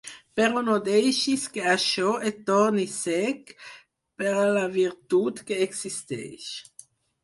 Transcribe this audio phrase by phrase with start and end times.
[0.39, 6.55] Però no deixis que això et torni cec per a la virtut que existeix